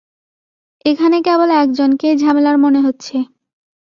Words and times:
এখানে 0.85 1.17
কেবল 1.21 1.49
একজনকেই 1.57 2.13
ঝামেলার 2.17 2.57
মনে 2.57 2.79
হচ্ছে। 2.81 3.15